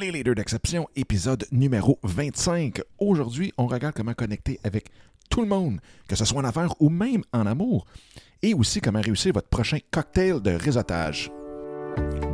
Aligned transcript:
Les 0.00 0.10
leaders 0.10 0.34
d'exception, 0.34 0.88
épisode 0.96 1.46
numéro 1.52 1.98
25. 2.04 2.80
Aujourd'hui, 2.98 3.52
on 3.58 3.66
regarde 3.66 3.94
comment 3.94 4.14
connecter 4.14 4.58
avec 4.64 4.86
tout 5.28 5.42
le 5.42 5.46
monde, 5.46 5.78
que 6.08 6.16
ce 6.16 6.24
soit 6.24 6.40
en 6.40 6.44
affaires 6.44 6.74
ou 6.80 6.88
même 6.88 7.22
en 7.34 7.44
amour, 7.44 7.84
et 8.40 8.54
aussi 8.54 8.80
comment 8.80 9.02
réussir 9.02 9.34
votre 9.34 9.48
prochain 9.48 9.76
cocktail 9.90 10.40
de 10.40 10.52
réseautage. 10.52 11.30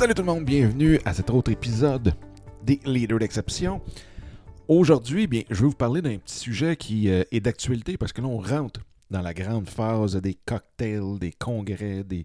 Salut 0.00 0.14
tout 0.14 0.22
le 0.22 0.32
monde, 0.32 0.46
bienvenue 0.46 0.98
à 1.04 1.12
cet 1.12 1.28
autre 1.28 1.50
épisode 1.50 2.14
des 2.62 2.80
Leaders 2.86 3.18
d'exception. 3.18 3.82
Aujourd'hui, 4.66 5.26
bien, 5.26 5.42
je 5.50 5.56
vais 5.56 5.66
vous 5.66 5.74
parler 5.74 6.00
d'un 6.00 6.16
petit 6.16 6.38
sujet 6.38 6.74
qui 6.74 7.10
euh, 7.10 7.22
est 7.30 7.40
d'actualité 7.40 7.98
parce 7.98 8.14
que 8.14 8.22
là, 8.22 8.28
on 8.28 8.38
rentre 8.38 8.80
dans 9.10 9.20
la 9.20 9.34
grande 9.34 9.68
phase 9.68 10.16
des 10.16 10.32
cocktails, 10.32 11.18
des 11.18 11.32
congrès, 11.32 12.02
des, 12.02 12.24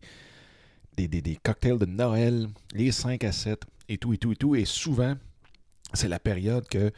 des, 0.95 1.09
des 1.09 1.35
cocktails 1.35 1.77
de 1.77 1.85
Noël, 1.85 2.47
les 2.73 2.93
5 2.93 3.21
à 3.25 3.33
7 3.33 3.63
et 3.89 3.97
tout, 3.97 4.13
et 4.13 4.17
tout, 4.17 4.31
et 4.31 4.37
tout. 4.37 4.55
Et 4.55 4.63
souvent, 4.63 5.15
c'est 5.93 6.07
la 6.07 6.19
période 6.19 6.65
que 6.69 6.93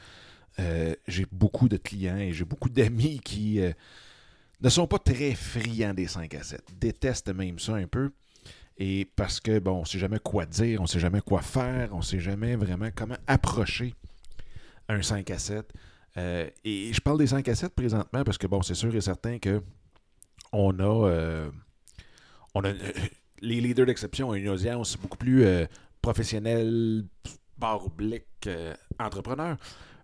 euh, 0.59 0.93
j'ai 1.07 1.25
beaucoup 1.31 1.69
de 1.69 1.77
clients 1.77 2.17
et 2.17 2.33
j'ai 2.33 2.45
beaucoup 2.45 2.69
d'amis 2.69 3.19
qui 3.19 3.61
euh, 3.61 3.71
ne 4.61 4.69
sont 4.69 4.85
pas 4.85 4.99
très 4.99 5.33
friands 5.33 5.95
des 5.95 6.05
5 6.05 6.35
à 6.35 6.43
7, 6.43 6.61
détestent 6.79 7.33
même 7.33 7.57
ça 7.57 7.73
un 7.73 7.87
peu. 7.87 8.11
Et 8.77 9.05
parce 9.15 9.39
que, 9.39 9.59
bon, 9.59 9.77
on 9.77 9.81
ne 9.81 9.85
sait 9.85 9.99
jamais 9.99 10.19
quoi 10.19 10.45
dire, 10.45 10.79
on 10.79 10.83
ne 10.83 10.87
sait 10.87 10.99
jamais 10.99 11.21
quoi 11.21 11.41
faire, 11.41 11.89
on 11.93 11.97
ne 11.97 12.03
sait 12.03 12.19
jamais 12.19 12.55
vraiment 12.55 12.89
comment 12.95 13.17
approcher 13.25 13.95
un 14.87 15.01
5 15.01 15.29
à 15.31 15.39
7. 15.39 15.73
Euh, 16.17 16.49
et 16.63 16.93
je 16.93 17.01
parle 17.01 17.17
des 17.17 17.27
5 17.27 17.47
à 17.47 17.55
7 17.55 17.73
présentement 17.73 18.23
parce 18.23 18.37
que, 18.37 18.47
bon, 18.47 18.61
c'est 18.61 18.75
sûr 18.75 18.95
et 18.95 19.01
certain 19.01 19.39
que 19.39 19.61
on 20.53 20.79
a, 20.79 21.49
on 22.53 22.63
a 22.63 22.71
les 23.41 23.61
leaders 23.61 23.85
d'exception 23.85 24.29
ont 24.29 24.33
une 24.33 24.49
audience 24.49 24.97
beaucoup 24.97 25.17
plus 25.17 25.45
professionnelle, 26.01 27.03
barre 27.57 27.87
entrepreneur. 28.99 29.57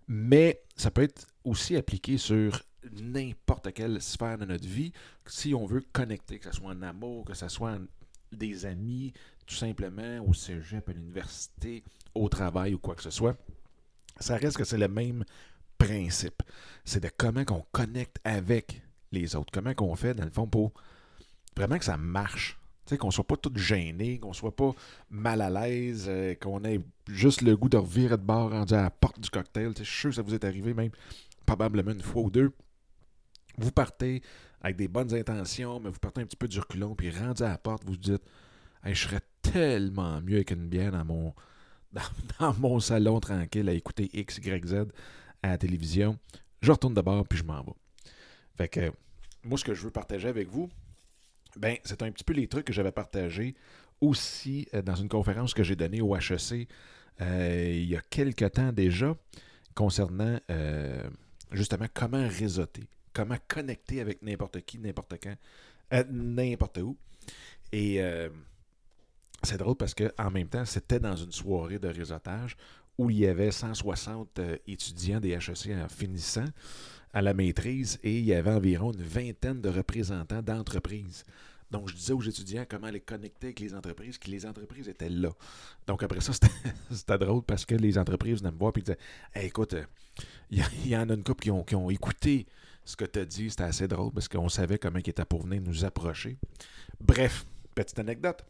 Mais 0.08 0.62
ça 0.76 0.90
peut 0.90 1.02
être 1.02 1.26
aussi 1.44 1.76
appliqué 1.76 2.18
sur 2.18 2.60
n'importe 3.00 3.72
quelle 3.72 4.00
sphère 4.02 4.38
de 4.38 4.44
notre 4.44 4.66
vie 4.66 4.92
si 5.26 5.54
on 5.54 5.64
veut 5.64 5.82
connecter, 5.92 6.38
que 6.38 6.44
ce 6.50 6.60
soit 6.60 6.70
en 6.70 6.82
amour, 6.82 7.24
que 7.24 7.34
ce 7.34 7.48
soit 7.48 7.78
des 8.34 8.66
amis, 8.66 9.12
tout 9.46 9.54
simplement, 9.54 10.24
au 10.26 10.34
cégep, 10.34 10.88
à 10.88 10.92
l'université, 10.92 11.84
au 12.14 12.28
travail 12.28 12.74
ou 12.74 12.78
quoi 12.78 12.94
que 12.94 13.02
ce 13.02 13.10
soit. 13.10 13.36
Ça 14.20 14.36
reste 14.36 14.56
que 14.56 14.64
c'est 14.64 14.78
le 14.78 14.88
même 14.88 15.24
principe. 15.78 16.42
C'est 16.84 17.02
de 17.02 17.10
comment 17.16 17.44
qu'on 17.44 17.64
connecte 17.72 18.18
avec 18.24 18.82
les 19.12 19.36
autres. 19.36 19.50
Comment 19.52 19.74
qu'on 19.74 19.94
fait, 19.96 20.14
dans 20.14 20.24
le 20.24 20.30
fond, 20.30 20.46
pour 20.46 20.72
vraiment 21.56 21.78
que 21.78 21.84
ça 21.84 21.96
marche. 21.96 22.58
Tu 22.86 22.90
sais, 22.90 22.98
qu'on 22.98 23.10
soit 23.10 23.26
pas 23.26 23.36
tout 23.36 23.52
gêné, 23.54 24.18
qu'on 24.18 24.34
soit 24.34 24.54
pas 24.54 24.72
mal 25.08 25.40
à 25.40 25.48
l'aise, 25.48 26.04
euh, 26.06 26.34
qu'on 26.34 26.62
ait 26.64 26.80
juste 27.08 27.40
le 27.40 27.56
goût 27.56 27.70
de 27.70 27.78
revirer 27.78 28.18
de 28.18 28.22
bord 28.22 28.50
rendu 28.50 28.74
à 28.74 28.82
la 28.82 28.90
porte 28.90 29.18
du 29.20 29.30
cocktail. 29.30 29.72
Je 29.78 29.84
suis 29.84 30.00
sûr 30.00 30.10
que 30.10 30.16
ça 30.16 30.22
vous 30.22 30.34
est 30.34 30.44
arrivé 30.44 30.74
même 30.74 30.90
probablement 31.46 31.92
une 31.92 32.02
fois 32.02 32.22
ou 32.22 32.30
deux. 32.30 32.52
Vous 33.58 33.70
partez 33.70 34.22
avec 34.60 34.76
des 34.76 34.88
bonnes 34.88 35.14
intentions, 35.14 35.80
mais 35.80 35.90
vous 35.90 35.98
partez 35.98 36.20
un 36.20 36.26
petit 36.26 36.36
peu 36.36 36.48
du 36.48 36.58
reculon, 36.58 36.94
puis 36.94 37.10
rendu 37.10 37.42
à 37.42 37.50
la 37.50 37.58
porte, 37.58 37.84
vous 37.84 37.92
vous 37.92 37.98
dites 37.98 38.22
Je 38.84 38.94
serais 38.94 39.20
tellement 39.42 40.20
mieux 40.20 40.36
avec 40.36 40.50
une 40.50 40.68
bière 40.68 40.92
dans 40.92 41.04
mon, 41.04 41.34
dans, 42.40 42.54
mon 42.54 42.80
salon 42.80 43.20
tranquille 43.20 43.68
à 43.68 43.72
écouter 43.72 44.10
X, 44.12 44.38
Y, 44.38 44.66
Z 44.66 44.74
à 45.42 45.48
la 45.48 45.58
télévision. 45.58 46.18
Je 46.62 46.72
retourne 46.72 46.94
de 46.94 47.02
bord, 47.02 47.26
puis 47.28 47.38
je 47.38 47.44
m'en 47.44 47.62
vais. 47.62 47.72
Fait 48.56 48.68
que 48.68 48.92
moi, 49.42 49.58
ce 49.58 49.64
que 49.64 49.74
je 49.74 49.82
veux 49.82 49.90
partager 49.90 50.28
avec 50.28 50.48
vous, 50.48 50.70
ben, 51.56 51.76
c'est 51.84 52.02
un 52.02 52.10
petit 52.10 52.24
peu 52.24 52.32
les 52.32 52.48
trucs 52.48 52.64
que 52.64 52.72
j'avais 52.72 52.92
partagés 52.92 53.54
aussi 54.00 54.66
euh, 54.74 54.82
dans 54.82 54.94
une 54.94 55.08
conférence 55.08 55.54
que 55.54 55.62
j'ai 55.62 55.76
donnée 55.76 56.00
au 56.00 56.16
HEC 56.16 56.68
euh, 57.20 57.70
il 57.72 57.88
y 57.88 57.96
a 57.96 58.00
quelque 58.10 58.44
temps 58.46 58.72
déjà 58.72 59.14
concernant 59.74 60.38
euh, 60.50 61.08
justement 61.52 61.86
comment 61.92 62.26
réseauter, 62.28 62.84
comment 63.14 63.36
connecter 63.48 64.00
avec 64.00 64.20
n'importe 64.20 64.60
qui, 64.62 64.78
n'importe 64.78 65.14
quand, 65.22 65.36
n'importe 66.10 66.78
où. 66.78 66.96
Et 67.72 68.00
c'est 69.42 69.58
drôle 69.58 69.76
parce 69.76 69.94
qu'en 69.94 70.30
même 70.30 70.48
temps, 70.48 70.64
c'était 70.64 71.00
dans 71.00 71.16
une 71.16 71.32
soirée 71.32 71.78
de 71.78 71.88
réseautage 71.88 72.56
où 72.98 73.10
il 73.10 73.18
y 73.18 73.26
avait 73.26 73.50
160 73.50 74.40
étudiants 74.66 75.20
des 75.20 75.30
HEC 75.30 75.70
en 75.82 75.88
finissant 75.88 76.44
à 77.12 77.22
la 77.22 77.34
maîtrise 77.34 77.98
et 78.02 78.18
il 78.18 78.24
y 78.24 78.34
avait 78.34 78.50
environ 78.50 78.92
une 78.92 79.02
vingtaine 79.02 79.60
de 79.60 79.68
représentants 79.68 80.42
d'entreprises. 80.42 81.24
Donc, 81.70 81.88
je 81.88 81.94
disais 81.94 82.12
aux 82.12 82.22
étudiants 82.22 82.64
comment 82.68 82.88
les 82.88 83.00
connecter 83.00 83.48
avec 83.48 83.60
les 83.60 83.74
entreprises, 83.74 84.18
que 84.18 84.30
les 84.30 84.46
entreprises 84.46 84.88
étaient 84.88 85.08
là. 85.08 85.30
Donc, 85.86 86.02
après 86.02 86.20
ça, 86.20 86.32
c'était 86.90 87.18
drôle 87.18 87.42
parce 87.42 87.64
que 87.64 87.74
les 87.74 87.98
entreprises 87.98 88.38
venaient 88.38 88.52
me 88.52 88.58
voir 88.58 88.72
et 88.76 88.80
disaient 88.80 88.98
écoute, 89.34 89.74
il 90.50 90.64
y, 90.86 90.96
en 90.96 91.08
a 91.08 91.14
une 91.14 91.24
couple 91.24 91.42
qui 91.42 91.74
ont 91.74 91.90
écouté 91.90 92.46
ce 92.84 92.96
que 92.96 93.04
tu 93.04 93.18
as 93.18 93.24
dit. 93.24 93.50
C'était 93.50 93.64
assez 93.64 93.88
drôle 93.88 94.12
parce 94.12 94.28
qu'on 94.28 94.48
savait 94.48 94.78
comment 94.78 94.98
ils 94.98 95.10
étaient 95.10 95.24
pour 95.24 95.42
venir 95.42 95.62
nous 95.62 95.84
approcher. 95.84 96.38
Bref, 97.00 97.46
petite 97.74 97.98
anecdote. 97.98 98.44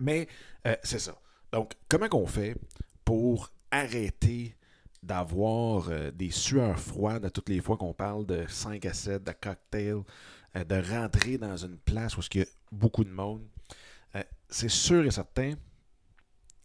Mais 0.00 0.26
euh, 0.66 0.76
c'est 0.82 0.98
ça. 0.98 1.14
Donc, 1.52 1.74
comment 1.88 2.08
qu'on 2.08 2.26
fait 2.26 2.56
pour 3.04 3.50
arrêter 3.70 4.56
d'avoir 5.02 5.88
euh, 5.88 6.10
des 6.10 6.30
sueurs 6.30 6.78
froides 6.78 7.24
à 7.24 7.30
toutes 7.30 7.48
les 7.48 7.60
fois 7.60 7.76
qu'on 7.76 7.92
parle 7.92 8.26
de 8.26 8.44
5 8.48 8.84
à 8.86 8.92
7, 8.92 9.22
de 9.22 9.32
cocktail, 9.32 10.02
euh, 10.56 10.64
de 10.64 10.90
rentrer 10.90 11.38
dans 11.38 11.56
une 11.56 11.78
place 11.78 12.16
où 12.16 12.20
il 12.34 12.40
y 12.40 12.42
a 12.42 12.46
beaucoup 12.70 13.04
de 13.04 13.10
monde? 13.10 13.42
C'est 14.54 14.68
sûr 14.68 15.02
et 15.06 15.10
certain, 15.10 15.54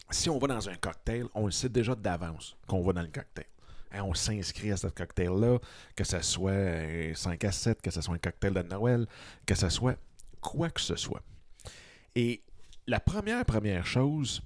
si 0.10 0.30
on 0.30 0.38
va 0.40 0.48
dans 0.48 0.68
un 0.68 0.76
cocktail, 0.76 1.26
on 1.34 1.46
le 1.46 1.52
sait 1.52 1.70
déjà 1.70 1.96
d'avance 1.96 2.58
qu'on 2.68 2.82
va 2.82 2.92
dans 2.92 3.02
le 3.02 3.08
cocktail. 3.08 3.46
On 3.94 4.14
s'inscrit 4.14 4.72
à 4.72 4.78
ce 4.78 4.88
cocktail-là, 4.88 5.60
que 5.96 6.04
ce 6.04 6.22
soit 6.22 6.52
un 6.52 7.14
5 7.14 7.44
à 7.44 7.52
7, 7.52 7.82
que 7.82 7.92
ce 7.92 8.02
soit 8.02 8.16
un 8.16 8.20
cocktail 8.20 8.54
de 8.54 8.62
Noël, 8.62 9.08
que 9.46 9.56
ce 9.56 9.70
soit 9.70 9.98
quoi 10.42 10.70
que 10.70 10.82
ce 10.82 10.96
soit. 10.96 11.22
Et 12.16 12.42
la 12.86 13.00
première, 13.00 13.44
première 13.46 13.86
chose 13.86 14.42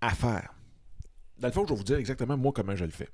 à 0.00 0.10
faire, 0.10 0.54
dans 1.38 1.48
le 1.48 1.52
fond, 1.52 1.64
je 1.66 1.72
vais 1.72 1.76
vous 1.76 1.84
dire 1.84 1.96
exactement 1.96 2.36
moi 2.36 2.52
comment 2.54 2.76
je 2.76 2.84
le 2.84 2.90
fais. 2.90 3.08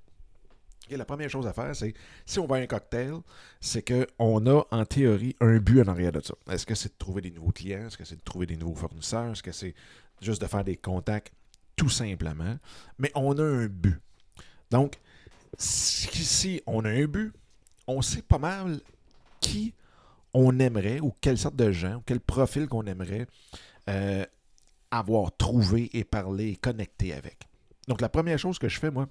la 0.90 1.04
première 1.04 1.30
chose 1.30 1.46
à 1.46 1.52
faire, 1.52 1.74
c'est 1.74 1.94
si 2.26 2.38
on 2.38 2.46
va 2.46 2.56
à 2.56 2.58
un 2.58 2.66
cocktail, 2.66 3.14
c'est 3.60 3.82
qu'on 3.82 4.46
a 4.46 4.64
en 4.70 4.84
théorie 4.84 5.34
un 5.40 5.56
but 5.58 5.80
en 5.80 5.88
arrière 5.88 6.12
de 6.12 6.20
ça. 6.20 6.34
Est-ce 6.50 6.66
que 6.66 6.74
c'est 6.74 6.90
de 6.90 6.98
trouver 6.98 7.22
des 7.22 7.30
nouveaux 7.30 7.52
clients? 7.52 7.86
Est-ce 7.86 7.96
que 7.96 8.04
c'est 8.04 8.16
de 8.16 8.22
trouver 8.22 8.46
des 8.46 8.56
nouveaux 8.56 8.74
fournisseurs? 8.74 9.32
Est-ce 9.32 9.42
que 9.42 9.52
c'est 9.52 9.74
juste 10.20 10.42
de 10.42 10.46
faire 10.46 10.62
des 10.62 10.76
contacts? 10.76 11.32
Tout 11.74 11.88
simplement. 11.88 12.58
Mais 12.98 13.10
on 13.14 13.38
a 13.38 13.42
un 13.42 13.66
but. 13.66 13.98
Donc, 14.70 14.98
si 15.58 16.62
on 16.66 16.84
a 16.84 16.90
un 16.90 17.06
but, 17.06 17.32
on 17.86 18.00
sait 18.02 18.22
pas 18.22 18.38
mal 18.38 18.80
qui 19.40 19.74
on 20.34 20.58
aimerait 20.58 21.00
ou 21.00 21.12
quelle 21.20 21.38
sorte 21.38 21.56
de 21.56 21.72
gens 21.72 21.96
ou 21.96 22.02
quel 22.04 22.20
profil 22.20 22.68
qu'on 22.68 22.86
aimerait 22.86 23.26
euh, 23.88 24.24
avoir 24.90 25.36
trouvé 25.36 25.90
et 25.92 26.04
parlé 26.04 26.50
et 26.50 26.56
connecté 26.56 27.12
avec. 27.12 27.38
Donc, 27.88 28.00
la 28.00 28.08
première 28.08 28.38
chose 28.38 28.58
que 28.58 28.68
je 28.68 28.78
fais, 28.78 28.90
moi, 28.90 29.08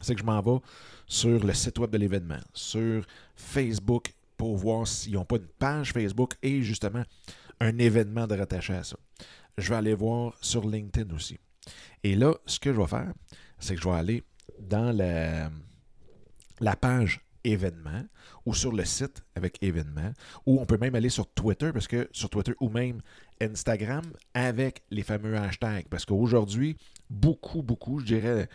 c'est 0.00 0.14
que 0.14 0.20
je 0.20 0.26
m'en 0.26 0.40
vais 0.40 0.60
sur 1.06 1.44
le 1.44 1.54
site 1.54 1.78
web 1.78 1.90
de 1.90 1.98
l'événement, 1.98 2.40
sur 2.52 3.04
Facebook, 3.34 4.12
pour 4.36 4.56
voir 4.56 4.86
s'ils 4.86 5.14
n'ont 5.14 5.24
pas 5.24 5.36
une 5.36 5.46
page 5.46 5.92
Facebook 5.92 6.34
et 6.42 6.62
justement 6.62 7.02
un 7.60 7.78
événement 7.78 8.26
de 8.26 8.36
rattaché 8.36 8.74
à 8.74 8.84
ça. 8.84 8.96
Je 9.56 9.70
vais 9.70 9.76
aller 9.76 9.94
voir 9.94 10.34
sur 10.42 10.68
LinkedIn 10.68 11.14
aussi. 11.14 11.38
Et 12.04 12.14
là, 12.14 12.34
ce 12.44 12.60
que 12.60 12.72
je 12.72 12.78
vais 12.78 12.86
faire, 12.86 13.12
c'est 13.58 13.74
que 13.74 13.80
je 13.80 13.88
vais 13.88 13.94
aller 13.94 14.22
dans 14.60 14.92
la, 14.92 16.76
page 16.76 17.20
événements 17.44 18.04
ou 18.44 18.54
sur 18.54 18.72
le 18.72 18.84
site 18.84 19.24
avec 19.36 19.62
événements 19.62 20.12
ou 20.46 20.60
on 20.60 20.66
peut 20.66 20.78
même 20.78 20.94
aller 20.94 21.10
sur 21.10 21.32
Twitter 21.32 21.70
parce 21.72 21.86
que 21.86 22.08
sur 22.12 22.28
Twitter 22.28 22.54
ou 22.60 22.68
même 22.68 23.00
Instagram 23.40 24.02
avec 24.34 24.82
les 24.90 25.02
fameux 25.02 25.36
hashtags. 25.36 25.86
Parce 25.88 26.04
qu'aujourd'hui 26.04 26.76
beaucoup 27.08 27.62
beaucoup 27.62 28.00
je 28.00 28.06
dirais 28.06 28.48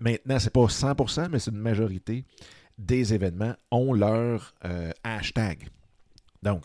maintenant 0.00 0.40
c'est 0.40 0.52
pas 0.52 0.66
100% 0.66 1.28
mais 1.30 1.38
c'est 1.38 1.52
une 1.52 1.58
majorité 1.58 2.24
des 2.78 3.14
événements 3.14 3.54
ont 3.70 3.92
leur 3.92 4.54
euh, 4.64 4.90
hashtag. 5.04 5.68
Donc 6.42 6.64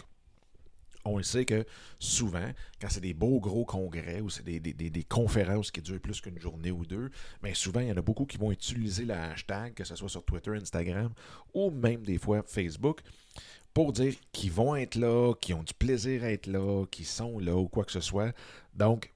on 1.07 1.17
le 1.17 1.23
sait 1.23 1.45
que 1.45 1.65
souvent, 1.99 2.51
quand 2.79 2.87
c'est 2.89 3.01
des 3.01 3.13
beaux 3.13 3.39
gros 3.39 3.65
congrès 3.65 4.21
ou 4.21 4.29
c'est 4.29 4.43
des, 4.43 5.03
conférences 5.03 5.71
qui 5.71 5.81
durent 5.81 5.99
plus 5.99 6.21
qu'une 6.21 6.39
journée 6.39 6.71
ou 6.71 6.85
deux, 6.85 7.09
mais 7.41 7.53
souvent, 7.53 7.79
il 7.79 7.87
y 7.87 7.91
en 7.91 7.97
a 7.97 8.01
beaucoup 8.01 8.25
qui 8.25 8.37
vont 8.37 8.51
utiliser 8.51 9.05
le 9.05 9.13
hashtag, 9.13 9.73
que 9.73 9.83
ce 9.83 9.95
soit 9.95 10.09
sur 10.09 10.23
Twitter, 10.23 10.51
Instagram 10.51 11.11
ou 11.53 11.71
même 11.71 12.03
des 12.03 12.17
fois 12.17 12.43
Facebook, 12.45 13.01
pour 13.73 13.93
dire 13.93 14.15
qu'ils 14.31 14.51
vont 14.51 14.75
être 14.75 14.95
là, 14.95 15.33
qu'ils 15.39 15.55
ont 15.55 15.63
du 15.63 15.73
plaisir 15.73 16.23
à 16.23 16.31
être 16.31 16.47
là, 16.47 16.85
qu'ils 16.89 17.05
sont 17.05 17.39
là 17.39 17.55
ou 17.55 17.67
quoi 17.67 17.85
que 17.85 17.91
ce 17.91 18.01
soit. 18.01 18.33
Donc, 18.73 19.13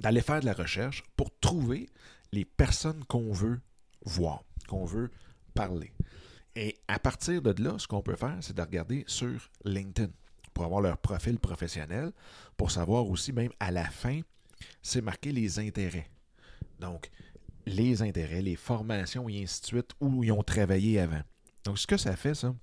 d'aller 0.00 0.20
faire 0.20 0.40
de 0.40 0.46
la 0.46 0.52
recherche 0.52 1.02
pour 1.16 1.30
trouver 1.40 1.88
les 2.32 2.44
personnes 2.44 3.04
qu'on 3.04 3.32
veut 3.32 3.60
voir, 4.04 4.44
qu'on 4.68 4.84
veut 4.84 5.10
parler. 5.54 5.92
Et 6.56 6.78
à 6.88 6.98
partir 6.98 7.42
de 7.42 7.62
là, 7.62 7.78
ce 7.78 7.86
qu'on 7.86 8.02
peut 8.02 8.16
faire, 8.16 8.36
c'est 8.40 8.56
de 8.56 8.62
regarder 8.62 9.04
sur 9.06 9.50
LinkedIn 9.64 10.12
pour 10.54 10.64
avoir 10.64 10.80
leur 10.80 10.98
profil 10.98 11.38
professionnel, 11.38 12.12
pour 12.56 12.70
savoir 12.70 13.08
aussi, 13.08 13.32
même 13.32 13.52
à 13.60 13.70
la 13.70 13.84
fin, 13.84 14.20
c'est 14.82 15.00
marqué 15.00 15.32
les 15.32 15.58
intérêts. 15.58 16.08
Donc, 16.78 17.10
les 17.66 18.02
intérêts, 18.02 18.42
les 18.42 18.56
formations 18.56 19.28
et 19.28 19.42
ainsi 19.42 19.60
de 19.62 19.66
suite, 19.66 19.90
où 20.00 20.24
ils 20.24 20.32
ont 20.32 20.42
travaillé 20.42 21.00
avant. 21.00 21.22
Donc, 21.64 21.78
ce 21.78 21.86
que 21.86 21.96
ça 21.96 22.16
fait, 22.16 22.34
ça, 22.34 22.54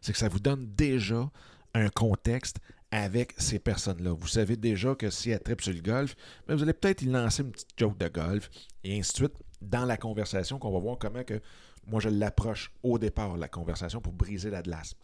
c'est 0.00 0.12
que 0.12 0.18
ça 0.18 0.28
vous 0.28 0.40
donne 0.40 0.66
déjà 0.74 1.30
un 1.74 1.88
contexte 1.88 2.58
avec 2.90 3.34
ces 3.38 3.58
personnes-là. 3.58 4.12
Vous 4.12 4.28
savez 4.28 4.56
déjà 4.56 4.94
que 4.94 5.10
si 5.10 5.30
elles 5.30 5.40
tripent 5.40 5.62
sur 5.62 5.72
le 5.72 5.80
golf, 5.80 6.14
mais 6.46 6.48
ben, 6.48 6.56
vous 6.56 6.62
allez 6.62 6.72
peut-être 6.72 7.02
y 7.02 7.06
lancer 7.06 7.42
une 7.42 7.50
petite 7.50 7.70
joke 7.76 7.98
de 7.98 8.06
golf 8.06 8.50
et 8.84 8.96
ainsi 8.96 9.10
de 9.12 9.16
suite 9.16 9.34
dans 9.60 9.84
la 9.84 9.96
conversation 9.96 10.58
qu'on 10.60 10.70
va 10.70 10.78
voir 10.78 10.98
comment 10.98 11.24
que 11.24 11.40
moi 11.86 12.00
je 12.00 12.08
l'approche 12.08 12.72
au 12.84 12.98
départ, 12.98 13.36
la 13.36 13.48
conversation, 13.48 14.00
pour 14.00 14.12
briser 14.12 14.50
la 14.50 14.62
glace. 14.62 14.94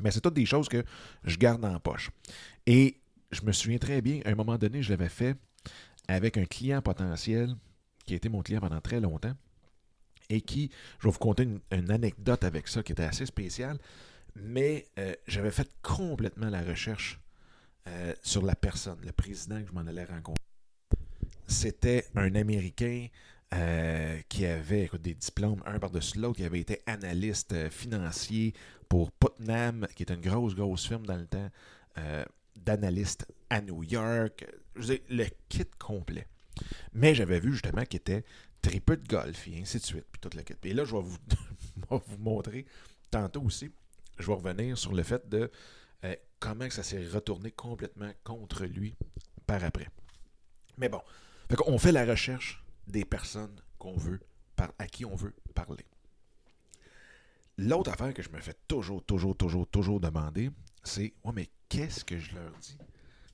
Mais 0.00 0.10
c'est 0.10 0.20
toutes 0.20 0.34
des 0.34 0.46
choses 0.46 0.68
que 0.68 0.84
je 1.24 1.36
garde 1.36 1.64
en 1.64 1.78
poche. 1.80 2.10
Et 2.66 2.96
je 3.30 3.42
me 3.42 3.52
souviens 3.52 3.78
très 3.78 4.00
bien, 4.00 4.20
à 4.24 4.30
un 4.30 4.34
moment 4.34 4.56
donné, 4.58 4.82
je 4.82 4.90
l'avais 4.90 5.08
fait 5.08 5.36
avec 6.06 6.36
un 6.38 6.44
client 6.44 6.80
potentiel 6.80 7.54
qui 8.06 8.14
a 8.14 8.16
été 8.16 8.28
mon 8.28 8.42
client 8.42 8.60
pendant 8.60 8.80
très 8.80 9.00
longtemps 9.00 9.34
et 10.30 10.40
qui, 10.40 10.70
je 10.98 11.06
vais 11.06 11.12
vous 11.12 11.18
conter 11.18 11.48
une, 11.70 11.90
anecdote 11.90 12.44
avec 12.44 12.68
ça 12.68 12.82
qui 12.82 12.92
était 12.92 13.04
assez 13.04 13.26
spéciale, 13.26 13.78
mais 14.34 14.86
euh, 14.98 15.14
j'avais 15.26 15.50
fait 15.50 15.70
complètement 15.82 16.50
la 16.50 16.62
recherche 16.62 17.18
euh, 17.86 18.14
sur 18.22 18.42
la 18.44 18.54
personne, 18.54 18.98
le 19.04 19.12
président 19.12 19.60
que 19.60 19.68
je 19.68 19.72
m'en 19.72 19.86
allais 19.86 20.04
rencontrer. 20.04 20.42
C'était 21.46 22.06
un 22.14 22.34
Américain 22.34 23.06
euh, 23.54 24.20
qui 24.28 24.44
avait 24.44 24.90
des 25.00 25.14
diplômes 25.14 25.62
un 25.64 25.78
par-dessus 25.78 26.18
l'autre, 26.18 26.36
qui 26.36 26.44
avait 26.44 26.60
été 26.60 26.82
analyste 26.86 27.70
financier 27.70 28.52
pour 28.88 29.10
Putnam, 29.12 29.86
qui 29.96 30.02
est 30.02 30.10
une 30.10 30.20
grosse, 30.20 30.54
grosse 30.54 30.86
firme 30.86 31.06
dans 31.06 31.16
le 31.16 31.26
temps, 31.26 31.48
euh, 31.96 32.24
d'analyste 32.56 33.26
à 33.48 33.62
New 33.62 33.82
York. 33.82 34.46
Je 34.76 34.94
le 35.08 35.26
kit 35.48 35.64
complet. 35.78 36.26
Mais 36.92 37.14
j'avais 37.14 37.40
vu 37.40 37.52
justement 37.52 37.84
qu'il 37.84 38.00
était 38.00 38.24
très 38.60 38.80
peu 38.80 38.96
de 38.96 39.08
golf 39.08 39.48
et 39.48 39.58
ainsi 39.58 39.78
de 39.78 39.84
suite, 39.84 40.06
puis 40.12 40.20
toute 40.20 40.34
la. 40.34 40.42
Et 40.64 40.74
là, 40.74 40.84
je 40.86 40.94
vais 40.94 41.02
vous, 41.02 41.18
montrer 42.18 42.66
tantôt 43.10 43.42
aussi, 43.42 43.70
je 44.18 44.26
vais 44.26 44.34
revenir 44.34 44.76
sur 44.76 44.92
le 44.92 45.02
fait 45.02 45.26
de 45.28 45.50
euh, 46.04 46.14
comment 46.38 46.68
ça 46.68 46.82
s'est 46.82 47.06
retourné 47.06 47.50
complètement 47.50 48.10
contre 48.24 48.66
lui 48.66 48.94
par 49.46 49.64
après. 49.64 49.88
Mais 50.76 50.90
bon, 50.90 51.00
on 51.66 51.78
fait 51.78 51.92
la 51.92 52.04
recherche 52.04 52.62
des 52.88 53.04
personnes 53.04 53.60
à 54.78 54.86
qui 54.86 55.04
on 55.04 55.14
veut 55.14 55.34
parler. 55.54 55.86
L'autre 57.56 57.90
affaire 57.90 58.14
que 58.14 58.22
je 58.22 58.30
me 58.30 58.40
fais 58.40 58.54
toujours, 58.68 59.04
toujours, 59.04 59.36
toujours, 59.36 59.66
toujours 59.66 60.00
demander, 60.00 60.50
c'est 60.84 61.14
Ouais, 61.24 61.32
mais 61.34 61.50
qu'est-ce 61.68 62.04
que 62.04 62.18
je 62.18 62.34
leur 62.34 62.52
dis? 62.58 62.78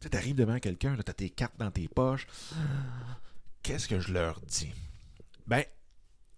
Tu 0.00 0.16
arrives 0.16 0.34
devant 0.34 0.58
quelqu'un, 0.58 0.96
tu 0.96 1.10
as 1.10 1.14
tes 1.14 1.30
cartes 1.30 1.58
dans 1.58 1.70
tes 1.70 1.88
poches. 1.88 2.26
Qu'est-ce 3.62 3.88
que 3.88 4.00
je 4.00 4.12
leur 4.12 4.40
dis? 4.42 4.72
Ben, 5.46 5.64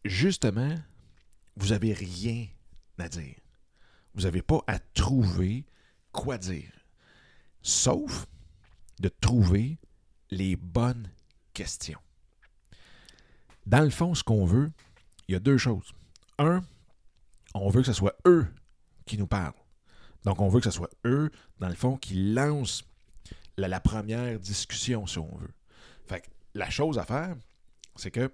justement, 0.04 0.74
vous 1.56 1.68
n'avez 1.68 1.92
rien 1.92 2.46
à 2.98 3.08
dire. 3.08 3.36
Vous 4.14 4.22
n'avez 4.22 4.42
pas 4.42 4.62
à 4.66 4.78
trouver 4.78 5.64
quoi 6.12 6.38
dire. 6.38 6.72
Sauf 7.62 8.26
de 9.00 9.08
trouver 9.08 9.78
les 10.30 10.56
bonnes 10.56 11.10
questions. 11.52 12.00
Dans 13.66 13.82
le 13.82 13.90
fond, 13.90 14.14
ce 14.14 14.22
qu'on 14.22 14.44
veut, 14.44 14.70
il 15.28 15.32
y 15.32 15.34
a 15.34 15.40
deux 15.40 15.58
choses. 15.58 15.92
Un, 16.38 16.62
on 17.54 17.68
veut 17.68 17.80
que 17.80 17.86
ce 17.86 17.92
soit 17.92 18.16
eux 18.26 18.46
qui 19.06 19.18
nous 19.18 19.26
parlent. 19.26 19.52
Donc, 20.24 20.40
on 20.40 20.48
veut 20.48 20.60
que 20.60 20.70
ce 20.70 20.76
soit 20.76 20.90
eux, 21.04 21.30
dans 21.58 21.68
le 21.68 21.74
fond, 21.74 21.96
qui 21.96 22.32
lancent 22.32 22.84
la, 23.56 23.80
première 23.80 24.38
discussion, 24.38 25.06
si 25.06 25.18
on 25.18 25.36
veut. 25.36 25.52
Fait 26.06 26.20
que 26.20 26.26
la 26.54 26.70
chose 26.70 26.98
à 26.98 27.04
faire, 27.04 27.36
c'est 27.96 28.10
que 28.10 28.30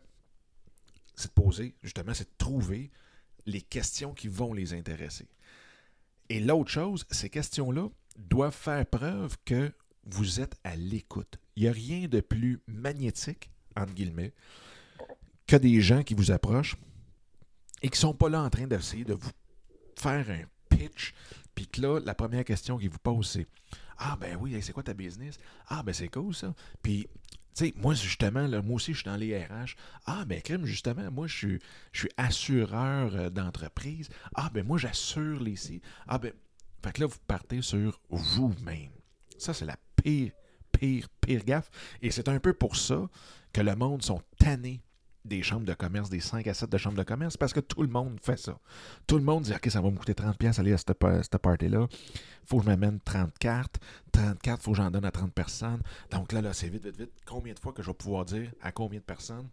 c'est 1.15 1.29
de 1.29 1.43
poser, 1.43 1.75
justement, 1.83 2.15
c'est 2.15 2.25
de 2.25 2.37
trouver 2.39 2.91
les 3.47 3.61
questions 3.61 4.15
qui 4.15 4.29
vont 4.29 4.53
les 4.53 4.75
intéresser. 4.75 5.29
Et 6.29 6.41
l'autre 6.41 6.71
chose, 6.71 7.07
ces 7.11 7.29
questions-là 7.29 7.89
doivent 8.19 8.55
faire 8.55 8.87
preuve 8.87 9.37
que 9.45 9.73
vous 10.05 10.41
êtes 10.41 10.57
à 10.65 10.77
l'écoute. 10.77 11.39
Il 11.57 11.63
n'y 11.63 11.69
a 11.69 11.73
rien 11.73 12.09
de 12.09 12.21
plus 12.21 12.61
magnétique, 12.67 13.51
entre 13.77 13.93
guillemets, 13.93 14.33
des 15.59 15.81
gens 15.81 16.03
qui 16.03 16.15
vous 16.15 16.31
approchent 16.31 16.77
et 17.83 17.89
qui 17.89 17.97
ne 17.97 18.01
sont 18.01 18.15
pas 18.15 18.29
là 18.29 18.43
en 18.43 18.51
train 18.51 18.67
d'essayer 18.67 19.05
de 19.05 19.15
vous 19.15 19.31
faire 19.97 20.29
un 20.31 20.77
pitch, 20.77 21.15
puis 21.55 21.67
que 21.67 21.81
là, 21.81 22.01
la 22.01 22.15
première 22.15 22.45
question 22.45 22.79
qu'ils 22.79 22.91
vous 22.91 22.99
posent, 22.99 23.31
c'est 23.31 23.47
Ah, 23.99 24.17
ben 24.21 24.37
oui, 24.41 24.57
c'est 24.63 24.73
quoi 24.73 24.83
ta 24.83 24.95
business? 24.95 25.39
Ah, 25.69 25.83
ben 25.83 25.93
c'est 25.93 26.09
cool 26.09 26.35
ça. 26.35 26.55
Puis, 26.83 27.09
tu 27.55 27.67
sais, 27.67 27.75
moi, 27.77 27.93
justement, 27.95 28.47
là, 28.47 28.63
moi 28.63 28.77
aussi, 28.77 28.93
je 28.93 28.99
suis 28.99 29.05
dans 29.05 29.17
les 29.17 29.39
RH. 29.39 29.77
Ah, 30.07 30.25
ben, 30.25 30.41
crime, 30.41 30.65
justement, 30.65 31.11
moi, 31.11 31.27
je 31.27 31.59
suis, 31.93 32.09
assureur 32.17 33.15
euh, 33.15 33.31
d'entreprise. 33.31 34.09
Ah, 34.35 34.51
ben, 34.53 34.67
moi, 34.67 34.79
j'assure 34.79 35.43
les. 35.43 35.57
Ah, 36.09 36.19
ben, 36.19 36.33
fait 36.83 36.93
que 36.93 37.03
là, 37.03 37.07
vous 37.07 37.19
partez 37.27 37.61
sur 37.61 38.01
vous-même. 38.09 38.91
Ça, 39.37 39.53
c'est 39.53 39.67
la 39.67 39.77
pire, 39.97 40.33
pire, 40.73 41.09
pire 41.21 41.45
gaffe. 41.45 41.71
Et 42.01 42.11
c'est 42.11 42.29
un 42.29 42.41
peu 42.41 42.55
pour 42.55 42.77
ça 42.77 43.09
que 43.53 43.61
le 43.61 43.77
monde 43.77 44.03
sont 44.03 44.23
tannés 44.39 44.83
des 45.25 45.43
chambres 45.43 45.67
de 45.67 45.75
commerce, 45.75 46.11
des 46.11 46.21
5 46.21 46.47
à 46.47 46.55
7 46.55 46.71
de 46.71 46.79
chambres 46.79 46.99
de 46.99 47.03
commerce, 47.03 47.37
parce 47.37 47.53
que 47.53 47.61
tout 47.61 47.83
le 47.83 47.89
monde 47.89 48.19
fait 48.21 48.39
ça. 48.39 48.59
Tout 49.07 49.17
le 49.17 49.25
monde 49.25 49.45
dit 49.45 49.53
OK, 49.53 49.71
ça 49.71 49.81
va 49.81 49.91
me 49.91 49.97
coûter 49.97 50.15
30$ 50.15 50.61
aller 50.61 50.73
à 50.73 50.79
cette, 50.79 51.39
party-là. 51.39 51.87
faut 52.45 52.59
que 52.59 52.65
je 52.65 52.69
m'amène 52.69 53.01
30 53.01 53.39
cartes. 53.39 53.79
30 54.13 54.41
cartes, 54.41 54.63
faut 54.63 54.73
que 54.73 54.79
j'en 54.79 54.91
donne 54.91 55.05
à 55.05 55.11
30 55.11 55.33
personnes. 55.33 55.81
Donc 56.11 56.33
là, 56.33 56.43
là, 56.43 56.53
c'est 56.53 56.69
vite, 56.69 56.85
vite, 56.85 56.99
vite. 56.99 57.13
Combien 57.25 57.55
de 57.55 57.59
fois 57.59 57.73
que 57.73 57.83
je 57.83 57.89
vais 57.89 57.95
pouvoir 57.95 58.25
dire 58.25 58.53
à 58.61 58.73
combien 58.73 58.99
de 58.99 59.05
personnes 59.05 59.49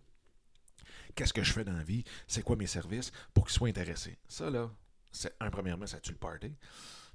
qu'est-ce 1.15 1.33
que 1.33 1.43
je 1.43 1.51
fais 1.51 1.63
dans 1.63 1.73
la 1.73 1.83
vie, 1.83 2.03
c'est 2.27 2.43
quoi 2.43 2.55
mes 2.55 2.67
services? 2.67 3.11
Pour 3.33 3.45
qu'ils 3.45 3.53
soient 3.53 3.67
intéressés. 3.67 4.17
Ça, 4.27 4.49
là, 4.49 4.69
c'est 5.11 5.33
un, 5.39 5.49
premièrement, 5.49 5.85
ça 5.87 5.99
tue 5.99 6.11
le 6.11 6.17
party. 6.17 6.53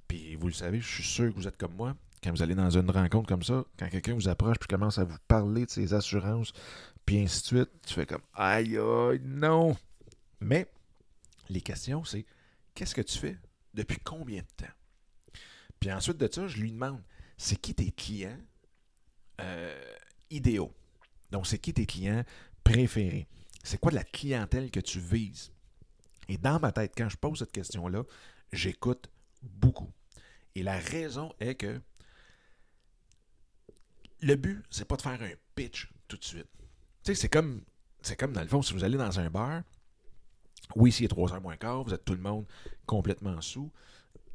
Puis 0.07 0.35
vous 0.35 0.47
le 0.47 0.53
savez, 0.53 0.79
je 0.79 0.87
suis 0.87 1.03
sûr 1.03 1.31
que 1.31 1.35
vous 1.35 1.47
êtes 1.47 1.57
comme 1.57 1.73
moi. 1.73 1.95
Quand 2.23 2.31
vous 2.31 2.41
allez 2.41 2.55
dans 2.55 2.69
une 2.69 2.89
rencontre 2.89 3.27
comme 3.27 3.43
ça, 3.43 3.63
quand 3.77 3.87
quelqu'un 3.89 4.13
vous 4.13 4.27
approche 4.27 4.57
puis 4.59 4.67
commence 4.67 4.97
à 4.97 5.03
vous 5.03 5.17
parler 5.27 5.65
de 5.65 5.71
ses 5.71 5.93
assurances, 5.93 6.53
puis 7.05 7.19
ainsi 7.19 7.41
de 7.41 7.45
suite. 7.45 7.69
Tu 7.85 7.93
fais 7.93 8.05
comme 8.05 8.23
aïe 8.33 8.77
aïe, 8.77 9.21
non. 9.23 9.77
Mais 10.39 10.67
les 11.49 11.61
questions, 11.61 12.03
c'est 12.03 12.25
qu'est-ce 12.73 12.95
que 12.95 13.01
tu 13.01 13.17
fais? 13.17 13.37
Depuis 13.73 13.99
combien 13.99 14.41
de 14.41 14.65
temps? 14.65 14.73
Puis 15.79 15.91
ensuite 15.91 16.17
de 16.17 16.29
ça, 16.31 16.47
je 16.47 16.57
lui 16.61 16.71
demande 16.71 17.01
c'est 17.37 17.57
qui 17.57 17.75
tes 17.75 17.91
clients 17.91 18.39
euh, 19.41 19.95
idéaux? 20.29 20.73
Donc, 21.31 21.47
c'est 21.47 21.59
qui 21.59 21.73
tes 21.73 21.85
clients 21.85 22.23
préférés? 22.63 23.27
C'est 23.63 23.79
quoi 23.79 23.91
la 23.91 24.03
clientèle 24.03 24.71
que 24.71 24.79
tu 24.79 24.99
vises? 24.99 25.51
Et 26.27 26.37
dans 26.37 26.59
ma 26.59 26.71
tête, 26.71 26.93
quand 26.97 27.09
je 27.09 27.17
pose 27.17 27.39
cette 27.39 27.51
question-là, 27.51 28.03
j'écoute 28.51 29.09
beaucoup. 29.41 29.91
Et 30.55 30.63
la 30.63 30.77
raison 30.77 31.33
est 31.39 31.55
que 31.55 31.81
le 34.21 34.35
but, 34.35 34.63
c'est 34.69 34.85
pas 34.85 34.95
de 34.95 35.01
faire 35.01 35.21
un 35.21 35.33
pitch 35.55 35.89
tout 36.07 36.17
de 36.17 36.23
suite. 36.23 36.47
Tu 37.05 37.13
sais, 37.13 37.21
c'est 37.21 37.29
comme, 37.29 37.61
c'est 38.01 38.19
comme 38.19 38.33
dans 38.33 38.41
le 38.41 38.47
fond, 38.47 38.63
si 38.63 38.73
vous 38.73 38.83
allez 38.83 38.97
dans 38.97 39.19
un 39.19 39.29
bar, 39.29 39.61
oui, 40.75 40.91
s'il 40.91 41.05
est 41.05 41.09
3 41.09 41.33
heures 41.33 41.41
moins 41.41 41.55
quart, 41.55 41.83
vous 41.83 41.93
êtes 41.93 42.03
tout 42.03 42.15
le 42.15 42.19
monde 42.19 42.47
complètement 42.87 43.39
sous. 43.41 43.71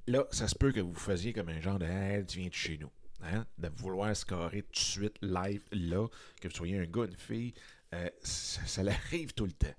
Là, 0.07 0.25
ça 0.31 0.47
se 0.47 0.55
peut 0.55 0.71
que 0.71 0.79
vous 0.79 0.95
fassiez 0.95 1.33
comme 1.33 1.49
un 1.49 1.61
genre 1.61 1.81
de 1.81 1.87
hey, 1.87 2.25
tu 2.25 2.39
viens 2.39 2.49
de 2.49 2.55
chez 2.55 2.79
nous. 2.79 2.91
Hein? 3.25 3.45
De 3.59 3.69
vouloir 3.75 4.15
se 4.15 4.25
carrer 4.25 4.63
tout 4.63 4.71
de 4.71 4.79
suite, 4.79 5.19
live, 5.21 5.63
là, 5.73 6.07
que 6.41 6.47
vous 6.47 6.55
soyez 6.55 6.79
un 6.79 6.85
gars, 6.85 7.07
une 7.07 7.17
fille, 7.17 7.55
euh, 7.93 8.09
ça, 8.23 8.65
ça 8.67 8.83
arrive 8.83 9.35
tout 9.35 9.47
le 9.47 9.53
temps. 9.53 9.75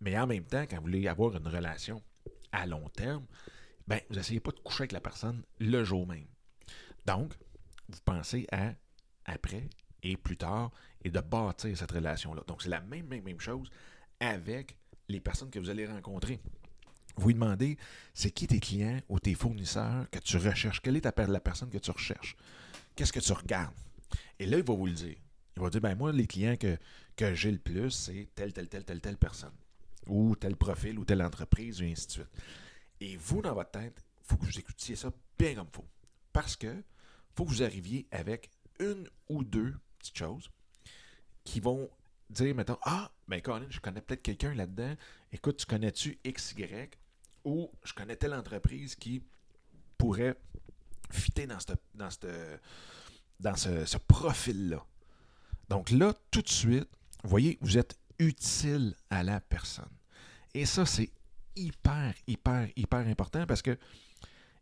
Mais 0.00 0.16
en 0.16 0.28
même 0.28 0.44
temps, 0.44 0.66
quand 0.70 0.76
vous 0.76 0.82
voulez 0.82 1.08
avoir 1.08 1.36
une 1.36 1.48
relation 1.48 2.00
à 2.52 2.64
long 2.64 2.88
terme, 2.90 3.26
ben, 3.88 3.98
vous 4.08 4.14
n'essayez 4.14 4.38
pas 4.38 4.52
de 4.52 4.60
coucher 4.60 4.82
avec 4.82 4.92
la 4.92 5.00
personne 5.00 5.42
le 5.58 5.82
jour 5.82 6.06
même. 6.06 6.28
Donc, 7.06 7.34
vous 7.88 7.98
pensez 8.04 8.46
à 8.52 8.72
après 9.24 9.68
et 10.04 10.16
plus 10.16 10.36
tard 10.36 10.70
et 11.06 11.10
de 11.10 11.20
bâtir 11.20 11.78
cette 11.78 11.92
relation-là. 11.92 12.42
Donc, 12.48 12.62
c'est 12.62 12.68
la 12.68 12.80
même, 12.80 13.06
même, 13.06 13.22
même 13.22 13.38
chose 13.38 13.70
avec 14.18 14.76
les 15.08 15.20
personnes 15.20 15.50
que 15.50 15.60
vous 15.60 15.70
allez 15.70 15.86
rencontrer. 15.86 16.40
Vous 17.16 17.28
lui 17.28 17.34
demandez, 17.34 17.78
c'est 18.12 18.32
qui 18.32 18.48
tes 18.48 18.58
clients 18.58 19.00
ou 19.08 19.20
tes 19.20 19.34
fournisseurs 19.34 20.10
que 20.10 20.18
tu 20.18 20.36
recherches? 20.36 20.82
Quelle 20.82 20.96
est 20.96 21.02
ta, 21.02 21.26
la 21.26 21.40
personne 21.40 21.70
que 21.70 21.78
tu 21.78 21.92
recherches? 21.92 22.36
Qu'est-ce 22.96 23.12
que 23.12 23.20
tu 23.20 23.32
regardes? 23.32 23.74
Et 24.40 24.46
là, 24.46 24.58
il 24.58 24.64
va 24.64 24.74
vous 24.74 24.86
le 24.86 24.92
dire. 24.92 25.16
Il 25.56 25.62
va 25.62 25.70
dire, 25.70 25.80
ben 25.80 25.94
moi, 25.94 26.12
les 26.12 26.26
clients 26.26 26.56
que, 26.56 26.76
que 27.14 27.34
j'ai 27.34 27.52
le 27.52 27.58
plus, 27.58 27.92
c'est 27.92 28.28
telle, 28.34 28.52
telle, 28.52 28.68
telle, 28.68 28.84
telle, 28.84 29.00
telle 29.00 29.16
personne. 29.16 29.54
Ou 30.08 30.34
tel 30.34 30.56
profil, 30.56 30.98
ou 30.98 31.04
telle 31.04 31.22
entreprise, 31.22 31.80
et 31.80 31.92
ainsi 31.92 32.08
de 32.08 32.12
suite. 32.12 32.30
Et 33.00 33.16
vous, 33.16 33.42
dans 33.42 33.54
votre 33.54 33.70
tête, 33.70 34.04
il 34.18 34.26
faut 34.26 34.36
que 34.36 34.44
vous 34.44 34.58
écoutiez 34.58 34.96
ça 34.96 35.12
bien 35.38 35.54
comme 35.54 35.68
il 35.72 35.76
faut. 35.76 35.88
Parce 36.32 36.56
que 36.56 36.82
faut 37.36 37.44
que 37.44 37.50
vous 37.50 37.62
arriviez 37.62 38.08
avec 38.10 38.50
une 38.80 39.08
ou 39.28 39.44
deux 39.44 39.72
petites 39.98 40.18
choses 40.18 40.50
qui 41.46 41.60
vont 41.60 41.88
dire, 42.28 42.54
mettons, 42.54 42.78
ah, 42.82 43.10
ben 43.28 43.40
Colin, 43.40 43.66
je 43.70 43.80
connais 43.80 44.02
peut-être 44.02 44.22
quelqu'un 44.22 44.54
là-dedans. 44.54 44.94
Écoute, 45.32 45.56
tu 45.58 45.66
connais-tu 45.66 46.18
XY 46.26 46.90
ou 47.44 47.70
je 47.84 47.94
connais 47.94 48.16
telle 48.16 48.34
entreprise 48.34 48.94
qui 48.94 49.22
pourrait 49.96 50.36
fitter 51.10 51.46
dans, 51.46 51.58
dans, 51.94 52.08
dans 53.40 53.56
ce, 53.56 53.84
ce 53.86 53.96
profil-là. 53.96 54.84
Donc 55.68 55.90
là, 55.90 56.12
tout 56.30 56.42
de 56.42 56.48
suite, 56.48 56.88
vous 57.22 57.30
voyez, 57.30 57.58
vous 57.60 57.78
êtes 57.78 57.96
utile 58.18 58.94
à 59.10 59.22
la 59.22 59.40
personne. 59.40 59.88
Et 60.54 60.66
ça, 60.66 60.84
c'est 60.86 61.10
hyper, 61.54 62.14
hyper, 62.26 62.68
hyper 62.76 63.06
important 63.06 63.46
parce 63.46 63.62
que 63.62 63.78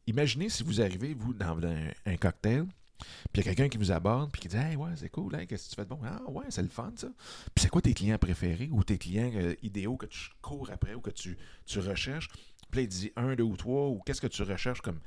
imaginez 0.07 0.49
si 0.49 0.63
vous 0.63 0.81
arrivez, 0.81 1.15
vous, 1.15 1.35
dans 1.35 1.59
un, 1.65 2.17
cocktail, 2.17 2.67
puis 2.99 3.07
il 3.35 3.39
y 3.39 3.41
a 3.41 3.55
quelqu'un 3.55 3.69
qui 3.69 3.79
vous 3.79 3.91
aborde, 3.93 4.31
puis 4.31 4.41
qui 4.41 4.49
dit 4.49 4.57
Hey, 4.57 4.77
ouais, 4.77 4.91
c'est 4.97 5.09
cool, 5.09 5.35
hein, 5.35 5.47
qu'est-ce 5.47 5.65
que 5.65 5.71
tu 5.71 5.77
fais 5.77 5.85
de 5.85 5.89
bon? 5.89 6.01
Ah, 6.05 6.23
ouais, 6.31 6.45
c'est 6.49 6.63
le 6.63 6.69
fun, 6.69 6.93
ça. 6.97 7.09
Puis 7.55 7.63
c'est 7.63 7.69
quoi 7.69 7.83
tes 7.83 7.95
clients 7.95 8.19
préférés 8.19 8.69
ou 8.71 8.85
tes 8.85 8.99
clients 8.99 9.31
euh, 9.35 9.55
idéaux 9.63 9.97
que 9.97 10.07
tu 10.07 10.31
cours 10.41 10.71
après 10.71 10.95
ou 10.95 11.01
que 11.01 11.11
tu, 11.11 11.37
recherches? 11.77 12.29
Puis 12.71 12.83
il 12.83 12.89
dit 12.89 13.13
un, 13.17 13.35
deux 13.35 13.45
ou 13.45 13.57
trois, 13.57 13.89
ou 13.89 14.01
qu'est-ce 14.05 14.21
que 14.21 14.27
tu 14.27 14.43
recherches 14.43 14.81
comme 14.81 15.01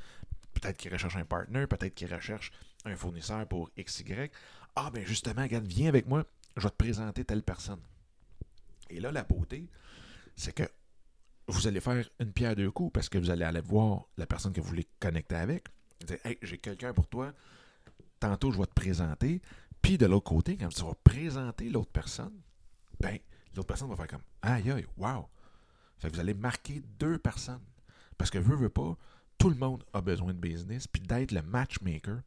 peut-être 0.53 0.77
qu'il 0.77 0.91
recherche 0.91 1.15
un 1.15 1.25
partner, 1.25 1.67
peut-être 1.67 1.93
qu'il 1.93 2.13
recherche 2.13 2.51
un 2.85 2.95
fournisseur 2.95 3.47
pour 3.47 3.69
XY. 3.77 4.29
Ah, 4.75 4.89
ben 4.91 5.05
justement, 5.05 5.41
regarde, 5.41 5.65
viens 5.65 5.89
avec 5.89 6.07
moi, 6.07 6.25
je 6.55 6.63
vais 6.63 6.69
te 6.69 6.75
présenter 6.75 7.23
telle 7.23 7.43
personne. 7.43 7.81
Et 8.89 8.99
là, 8.99 9.11
la 9.11 9.23
beauté, 9.23 9.67
c'est 10.35 10.53
que 10.53 10.63
vous 11.47 11.67
allez 11.67 11.79
faire 11.79 12.09
une 12.19 12.31
pierre 12.31 12.55
deux 12.55 12.71
coups 12.71 12.91
parce 12.93 13.09
que 13.09 13.17
vous 13.17 13.29
allez 13.29 13.45
aller 13.45 13.61
voir 13.61 14.05
la 14.17 14.25
personne 14.25 14.53
que 14.53 14.61
vous 14.61 14.67
voulez 14.67 14.87
connecter 14.99 15.35
avec. 15.35 15.67
Vous 16.05 16.13
hey, 16.25 16.37
j'ai 16.41 16.57
quelqu'un 16.57 16.93
pour 16.93 17.07
toi, 17.07 17.33
tantôt 18.19 18.51
je 18.51 18.57
vais 18.57 18.65
te 18.65 18.73
présenter. 18.73 19.41
Puis 19.81 19.97
de 19.97 20.05
l'autre 20.05 20.29
côté, 20.29 20.57
quand 20.57 20.69
tu 20.69 20.83
vas 20.83 20.95
présenter 21.03 21.69
l'autre 21.69 21.91
personne, 21.91 22.33
ben, 22.99 23.17
l'autre 23.55 23.67
personne 23.67 23.89
va 23.89 23.95
faire 23.95 24.07
comme, 24.07 24.23
aïe, 24.41 24.71
aïe, 24.71 24.85
wow. 24.97 25.27
Fait 25.99 26.09
que 26.09 26.15
vous 26.15 26.19
allez 26.19 26.33
marquer 26.33 26.81
deux 26.99 27.17
personnes. 27.17 27.63
Parce 28.17 28.29
que, 28.29 28.37
veut, 28.37 28.55
veut 28.55 28.69
pas, 28.69 28.97
tout 29.37 29.49
le 29.49 29.55
monde 29.55 29.83
a 29.93 30.01
besoin 30.01 30.33
de 30.33 30.39
business. 30.39 30.87
Puis 30.87 31.01
d'être 31.01 31.31
le 31.31 31.41
matchmaker, 31.41 32.21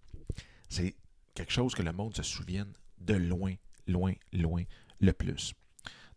c'est 0.69 0.97
quelque 1.35 1.53
chose 1.53 1.75
que 1.75 1.83
le 1.83 1.93
monde 1.93 2.17
se 2.17 2.23
souvienne 2.23 2.73
de 2.99 3.15
loin, 3.15 3.55
loin, 3.87 4.15
loin 4.33 4.65
le 5.01 5.13
plus. 5.13 5.55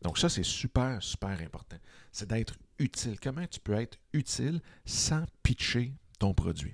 Donc 0.01 0.17
ça, 0.17 0.29
c'est 0.29 0.43
super, 0.43 1.01
super 1.01 1.39
important. 1.41 1.77
C'est 2.11 2.29
d'être 2.29 2.55
utile. 2.77 3.19
Comment 3.19 3.47
tu 3.47 3.59
peux 3.59 3.73
être 3.73 3.97
utile 4.11 4.61
sans 4.85 5.23
pitcher 5.41 5.93
ton 6.19 6.33
produit? 6.33 6.73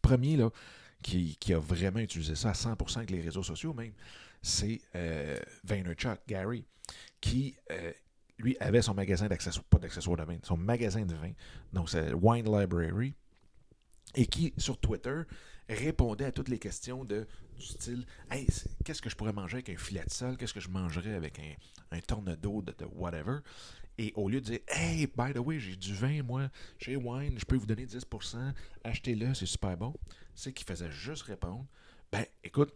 Premier 0.00 0.36
là, 0.36 0.50
qui, 1.04 1.52
a 1.52 1.58
vraiment 1.58 2.00
utilisé 2.00 2.34
ça 2.34 2.50
à 2.50 2.52
100% 2.52 2.96
avec 2.96 3.10
les 3.10 3.20
réseaux 3.20 3.42
sociaux 3.42 3.74
même, 3.74 3.92
c'est 4.40 4.80
euh, 4.94 5.38
Vaynerchuk, 5.62 6.18
Gary, 6.26 6.64
qui, 7.20 7.54
euh, 7.70 7.92
lui, 8.38 8.56
avait 8.58 8.82
son 8.82 8.94
magasin 8.94 9.28
d'accessoires, 9.28 9.64
pas 9.64 9.78
d'accessoires 9.78 10.16
de 10.16 10.24
vin, 10.24 10.38
son 10.42 10.56
magasin 10.56 11.04
de 11.04 11.14
vin, 11.14 11.32
donc 11.72 11.90
c'est 11.90 12.12
Wine 12.14 12.46
Library, 12.46 13.14
et 14.14 14.26
qui, 14.26 14.54
sur 14.56 14.78
Twitter, 14.78 15.22
répondait 15.68 16.24
à 16.24 16.32
toutes 16.32 16.48
les 16.48 16.58
questions 16.58 17.04
de, 17.04 17.26
du 17.56 17.64
style 17.64 18.06
Hey, 18.30 18.46
qu'est-ce 18.84 19.02
que 19.02 19.10
je 19.10 19.16
pourrais 19.16 19.32
manger 19.32 19.56
avec 19.56 19.70
un 19.70 19.76
filet 19.76 20.04
de 20.04 20.12
sol? 20.12 20.36
Qu'est-ce 20.36 20.54
que 20.54 20.60
je 20.60 20.68
mangerais 20.68 21.14
avec 21.14 21.38
un, 21.38 21.96
un 21.96 22.00
tornado 22.00 22.62
de, 22.62 22.74
whatever? 22.94 23.38
Et 23.96 24.12
au 24.16 24.28
lieu 24.28 24.40
de 24.40 24.46
dire 24.46 24.60
Hey, 24.68 25.06
by 25.06 25.32
the 25.32 25.38
way, 25.38 25.60
j'ai 25.60 25.76
du 25.76 25.94
vin, 25.94 26.22
moi, 26.22 26.50
j'ai 26.78 26.96
wine, 26.96 27.38
je 27.38 27.44
peux 27.44 27.56
vous 27.56 27.66
donner 27.66 27.86
10%, 27.86 28.52
achetez-le, 28.84 29.34
c'est 29.34 29.46
super 29.46 29.76
bon. 29.76 29.94
C'est 30.34 30.52
qu'il 30.52 30.66
faisait 30.66 30.90
juste 30.90 31.22
répondre 31.22 31.66
Ben, 32.10 32.26
écoute, 32.42 32.72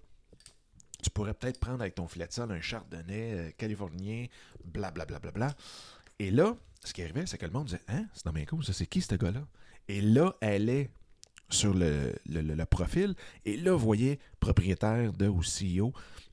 tu 1.02 1.11
pourrais 1.11 1.35
peut-être 1.35 1.61
prendre 1.61 1.80
avec 1.80 1.95
ton 1.95 2.09
filet 2.09 2.26
de 2.26 2.33
sol 2.33 2.50
un 2.50 2.61
chardonnay 2.61 3.35
euh, 3.35 3.50
californien, 3.57 4.26
blablabla. 4.64 5.18
Bla, 5.18 5.30
bla, 5.30 5.49
bla, 5.49 5.57
Et 6.18 6.30
là, 6.30 6.57
ce 6.85 6.92
qui 6.92 7.02
arrivait, 7.02 7.26
c'est 7.26 7.38
que 7.38 7.47
le 7.47 7.52
monde 7.52 7.66
disait 7.66 7.83
Hein, 7.88 8.07
c'est 8.14 8.25
dans 8.25 8.33
mes 8.33 8.47
coups, 8.47 8.66
ça, 8.66 8.73
c'est 8.73 8.87
qui 8.87 9.00
ce 9.00 9.14
gars-là? 9.14 9.47
Et 9.88 10.00
là, 10.00 10.37
elle 10.40 10.68
est 10.68 10.90
sur 11.50 11.74
le, 11.74 12.14
le, 12.26 12.64
profil. 12.64 13.14
Et 13.44 13.56
là, 13.56 13.72
vous 13.72 13.78
voyez, 13.78 14.18
propriétaire 14.40 15.12
de, 15.12 15.28
ou 15.28 15.40
CEO 15.40 15.92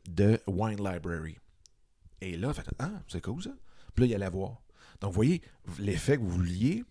de 0.09 0.39
Wine 0.47 0.77
Library. 0.77 1.37
Et 2.21 2.37
là, 2.37 2.53
faites 2.53 2.69
Ah, 2.79 2.91
c'est 3.07 3.21
cool 3.21 3.41
ça. 3.41 3.51
Puis 3.93 4.05
là, 4.05 4.07
il 4.07 4.15
allait 4.15 4.29
voir. 4.29 4.61
Donc, 5.01 5.11
vous 5.11 5.15
voyez, 5.15 5.41
l'effet 5.79 6.17
que 6.17 6.21
vous 6.21 6.29
vouliez 6.29 6.83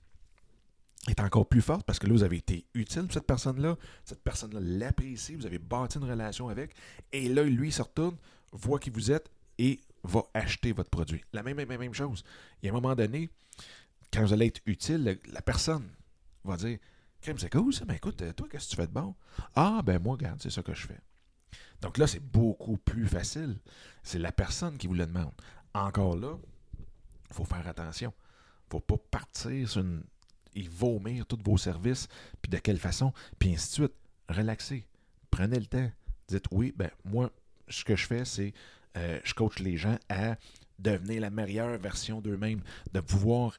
est 1.08 1.20
encore 1.20 1.46
plus 1.46 1.60
fort 1.60 1.84
parce 1.84 1.98
que 1.98 2.06
là, 2.06 2.14
vous 2.14 2.22
avez 2.22 2.38
été 2.38 2.66
utile 2.74 3.04
pour 3.04 3.12
cette 3.12 3.26
personne-là. 3.26 3.76
Cette 4.04 4.22
personne-là 4.22 4.60
l'apprécie, 4.62 5.34
vous 5.34 5.46
avez 5.46 5.58
bâti 5.58 5.98
une 5.98 6.10
relation 6.10 6.48
avec. 6.48 6.74
Et 7.12 7.28
là, 7.28 7.42
lui, 7.42 7.68
il 7.68 7.72
se 7.72 7.82
retourne, 7.82 8.16
voit 8.52 8.78
qui 8.78 8.90
vous 8.90 9.10
êtes 9.10 9.30
et 9.58 9.80
va 10.02 10.22
acheter 10.34 10.72
votre 10.72 10.90
produit. 10.90 11.22
La 11.32 11.42
même, 11.42 11.56
même, 11.56 11.68
même 11.68 11.94
chose. 11.94 12.24
Il 12.62 12.66
y 12.66 12.68
a 12.68 12.72
un 12.72 12.74
moment 12.74 12.94
donné, 12.94 13.30
quand 14.12 14.22
vous 14.22 14.32
allez 14.32 14.46
être 14.46 14.60
utile, 14.66 15.18
la 15.30 15.42
personne 15.42 15.88
va 16.44 16.56
dire 16.56 16.78
c'est 17.38 17.50
cool 17.50 17.72
ça, 17.72 17.84
mais 17.86 17.96
écoute, 17.96 18.22
toi, 18.36 18.48
qu'est-ce 18.50 18.66
que 18.66 18.70
tu 18.70 18.76
fais 18.76 18.86
de 18.86 18.92
bon? 18.92 19.14
Ah, 19.54 19.80
ben 19.84 19.98
moi, 20.02 20.14
regarde, 20.14 20.40
c'est 20.40 20.50
ça 20.50 20.62
que 20.62 20.74
je 20.74 20.86
fais. 20.86 21.00
Donc 21.80 21.98
là, 21.98 22.06
c'est 22.06 22.20
beaucoup 22.20 22.76
plus 22.76 23.06
facile. 23.06 23.58
C'est 24.02 24.18
la 24.18 24.32
personne 24.32 24.76
qui 24.78 24.86
vous 24.86 24.94
le 24.94 25.06
demande. 25.06 25.32
Encore 25.74 26.16
là, 26.16 26.36
il 27.30 27.34
faut 27.34 27.44
faire 27.44 27.66
attention. 27.66 28.12
Il 28.12 28.66
ne 28.66 28.70
faut 28.70 28.80
pas 28.80 28.96
partir 29.10 29.68
sur 29.68 29.80
une. 29.80 30.04
et 30.54 30.68
vomir 30.68 31.26
tous 31.26 31.38
vos 31.44 31.58
services, 31.58 32.08
puis 32.40 32.50
de 32.50 32.58
quelle 32.58 32.78
façon, 32.78 33.12
puis 33.38 33.52
ainsi 33.52 33.68
de 33.68 33.72
suite. 33.72 33.94
Relaxez. 34.28 34.86
Prenez 35.30 35.58
le 35.58 35.66
temps. 35.66 35.90
Dites 36.28 36.46
oui, 36.50 36.72
ben 36.76 36.90
moi, 37.04 37.30
ce 37.68 37.84
que 37.84 37.96
je 37.96 38.06
fais, 38.06 38.24
c'est 38.24 38.54
euh, 38.96 39.20
je 39.24 39.34
coach 39.34 39.58
les 39.58 39.76
gens 39.76 39.98
à 40.08 40.36
devenir 40.78 41.20
la 41.20 41.30
meilleure 41.30 41.76
version 41.78 42.20
d'eux-mêmes, 42.20 42.62
de 42.92 43.00
pouvoir 43.00 43.58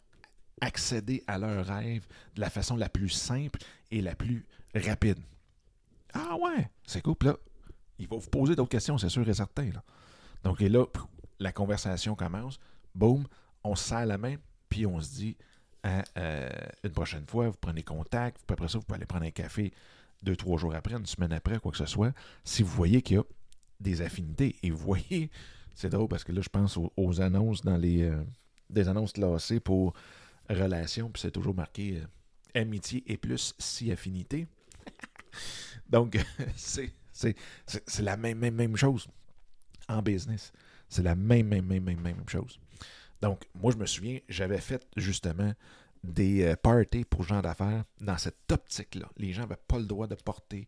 accéder 0.62 1.24
à 1.28 1.38
leurs 1.38 1.66
rêves 1.66 2.08
de 2.36 2.42
la 2.42 2.50
façon 2.50 2.76
la 2.76 2.90
plus 2.90 3.10
simple 3.10 3.60
et 3.92 4.02
la 4.02 4.16
plus 4.16 4.46
rapide. 4.74 5.20
Ah 6.14 6.36
ouais, 6.38 6.70
c'est 6.86 7.02
cool. 7.02 7.16
là, 7.22 7.36
il 8.00 8.08
va 8.08 8.18
vous 8.18 8.30
poser 8.30 8.56
d'autres 8.56 8.70
questions, 8.70 8.98
c'est 8.98 9.10
sûr 9.10 9.28
et 9.28 9.34
certain. 9.34 9.70
Donc, 10.44 10.62
et 10.62 10.70
là, 10.70 10.86
la 11.40 11.52
conversation 11.52 12.16
commence. 12.16 12.60
Boum, 12.94 13.26
on 13.64 13.76
se 13.76 13.84
serre 13.84 14.06
la 14.06 14.18
main, 14.18 14.36
puis 14.70 14.86
on 14.86 15.00
se 15.02 15.12
dit 15.14 15.38
à, 15.84 16.04
euh, 16.18 16.50
une 16.84 16.92
prochaine 16.92 17.26
fois, 17.28 17.50
vous 17.50 17.58
prenez 17.60 17.84
contact, 17.84 18.42
puis 18.46 18.54
après 18.54 18.68
ça, 18.68 18.78
vous 18.78 18.86
pouvez 18.86 18.98
aller 18.98 19.06
prendre 19.06 19.26
un 19.26 19.32
café 19.32 19.74
deux, 20.24 20.36
trois 20.36 20.58
jours 20.58 20.74
après, 20.74 20.96
une 20.96 21.06
semaine 21.06 21.34
après, 21.34 21.60
quoi 21.60 21.72
que 21.72 21.78
ce 21.78 21.86
soit, 21.86 22.14
si 22.44 22.64
vous 22.64 22.72
voyez 22.72 23.02
qu'il 23.02 23.18
y 23.18 23.20
a 23.20 23.24
des 23.80 24.02
affinités. 24.02 24.56
Et 24.64 24.72
vous 24.72 24.78
voyez, 24.78 25.30
c'est 25.76 25.90
drôle 25.90 26.08
parce 26.08 26.24
que 26.24 26.32
là, 26.32 26.42
je 26.42 26.50
pense 26.50 26.78
aux, 26.78 27.22
annonces 27.22 27.62
dans 27.62 27.78
les. 27.78 28.04
Euh, 28.04 28.24
des 28.70 28.88
annonces 28.88 29.12
classées 29.12 29.60
pour 29.60 29.94
relation, 30.50 31.10
puis 31.10 31.22
c'est 31.22 31.32
toujours 31.32 31.56
marqué 31.56 31.98
euh, 31.98 32.60
amitié 32.60 33.04
et 33.08 33.18
plus 33.18 33.54
si 33.60 33.92
affinité. 33.92 34.48
Donc, 35.90 36.18
c'est, 36.56 36.94
la 38.00 38.18
même, 38.18 38.40
même, 38.40 38.56
même 38.56 38.78
chose 38.78 39.08
en 39.88 40.02
business. 40.02 40.52
C'est 40.90 41.04
la 41.04 41.16
même, 41.16 41.48
même, 41.48 41.66
même, 41.66 41.84
même, 41.84 42.00
même 42.00 42.30
chose. 42.30 42.60
Donc, 43.22 43.44
moi, 43.54 43.72
je 43.72 43.78
me 43.78 43.86
souviens, 43.86 44.20
j'avais 44.30 44.60
fait 44.60 44.86
justement 44.98 45.54
des 46.04 46.44
euh, 46.44 46.56
parties 46.56 47.06
pour 47.06 47.24
gens 47.24 47.42
d'affaires 47.42 47.84
dans 48.00 48.18
cette 48.18 48.52
optique-là. 48.52 49.10
Les 49.18 49.34
gens 49.34 49.42
n'avaient 49.42 49.56
pas 49.68 49.80
le 49.80 49.86
droit 49.86 50.08
de 50.08 50.16
porter 50.16 50.68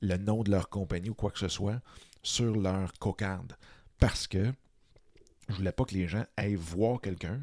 le 0.00 0.16
nom 0.16 0.42
de 0.42 0.50
leur 0.50 0.68
compagnie 0.68 1.10
ou 1.10 1.14
quoi 1.14 1.30
que 1.30 1.38
ce 1.38 1.48
soit 1.48 1.80
sur 2.22 2.56
leur 2.56 2.92
cocarde 2.94 3.56
parce 3.98 4.26
que 4.26 4.52
je 5.48 5.54
voulais 5.54 5.72
pas 5.72 5.84
que 5.84 5.94
les 5.94 6.08
gens 6.08 6.24
aillent 6.36 6.54
voir 6.54 7.00
quelqu'un 7.00 7.40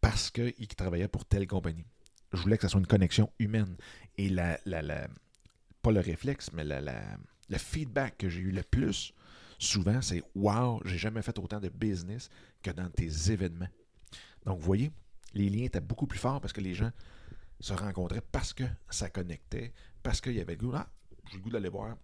parce 0.00 0.30
qu'il 0.30 0.68
travaillait 0.68 1.08
pour 1.08 1.24
telle 1.24 1.46
compagnie. 1.46 1.84
Je 2.32 2.40
voulais 2.42 2.56
que 2.56 2.62
ça 2.62 2.68
soit 2.68 2.80
une 2.80 2.86
connexion 2.86 3.30
humaine. 3.38 3.76
Et 4.16 4.28
la, 4.28 4.58
la, 4.64 5.08
pas 5.82 5.92
le 5.92 6.00
réflexe, 6.00 6.50
mais 6.52 6.64
le 6.64 7.58
feedback 7.58 8.18
que 8.18 8.28
j'ai 8.28 8.40
eu 8.40 8.50
le 8.50 8.62
plus 8.62 9.12
souvent, 9.58 10.00
c'est 10.02 10.22
Wow, 10.34 10.82
j'ai 10.84 10.98
jamais 10.98 11.22
fait 11.22 11.38
autant 11.38 11.60
de 11.60 11.68
business 11.68 12.30
que 12.62 12.70
dans 12.70 12.88
tes 12.90 13.32
événements. 13.32 13.68
Donc, 14.44 14.58
vous 14.58 14.64
voyez, 14.64 14.92
les 15.34 15.48
liens 15.48 15.64
étaient 15.64 15.80
beaucoup 15.80 16.06
plus 16.06 16.18
forts 16.18 16.40
parce 16.40 16.52
que 16.52 16.60
les 16.60 16.74
gens 16.74 16.92
se 17.60 17.72
rencontraient 17.72 18.22
parce 18.32 18.52
que 18.52 18.64
ça 18.88 19.10
connectait, 19.10 19.72
parce 20.02 20.20
qu'il 20.20 20.34
y 20.34 20.40
avait 20.40 20.54
le 20.54 20.58
goût, 20.58 20.72
ah, 20.74 20.88
j'ai 21.30 21.38
le 21.38 21.42
goût 21.42 21.50
d'aller 21.50 21.68
voir 21.68 21.96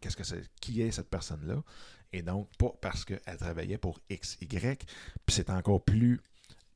qu'est-ce 0.00 0.16
que 0.16 0.24
c'est, 0.24 0.42
qui 0.60 0.80
est 0.80 0.90
cette 0.90 1.10
personne-là, 1.10 1.62
et 2.12 2.22
donc 2.22 2.48
pas 2.56 2.72
parce 2.80 3.04
qu'elle 3.04 3.36
travaillait 3.38 3.78
pour 3.78 4.00
X, 4.08 4.38
Y, 4.40 4.84
puis 5.26 5.34
c'est 5.34 5.50
encore 5.50 5.84
plus 5.84 6.20